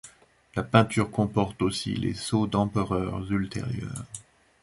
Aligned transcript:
La 0.55 0.63
peinture 0.63 1.11
comporte 1.11 1.61
aussi 1.61 1.93
les 1.93 2.15
sceaux 2.15 2.47
d'empereurs 2.47 3.31
ultérieurs. 3.31 4.03